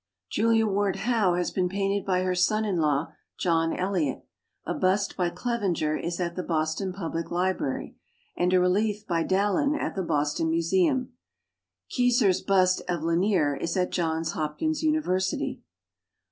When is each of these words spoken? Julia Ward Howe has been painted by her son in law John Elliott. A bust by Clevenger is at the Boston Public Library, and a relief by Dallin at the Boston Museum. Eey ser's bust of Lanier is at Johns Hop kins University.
Julia 0.31 0.65
Ward 0.65 0.95
Howe 0.95 1.35
has 1.35 1.51
been 1.51 1.69
painted 1.69 2.07
by 2.07 2.23
her 2.23 2.33
son 2.33 2.65
in 2.65 2.77
law 2.77 3.13
John 3.37 3.71
Elliott. 3.71 4.25
A 4.65 4.73
bust 4.73 5.15
by 5.15 5.29
Clevenger 5.29 5.95
is 5.95 6.19
at 6.19 6.35
the 6.35 6.41
Boston 6.41 6.91
Public 6.91 7.29
Library, 7.29 7.95
and 8.35 8.51
a 8.51 8.59
relief 8.59 9.05
by 9.05 9.21
Dallin 9.23 9.75
at 9.79 9.93
the 9.93 10.01
Boston 10.01 10.49
Museum. 10.49 11.13
Eey 11.95 12.09
ser's 12.11 12.41
bust 12.41 12.81
of 12.89 13.03
Lanier 13.03 13.55
is 13.55 13.77
at 13.77 13.91
Johns 13.91 14.31
Hop 14.31 14.57
kins 14.57 14.81
University. 14.81 15.61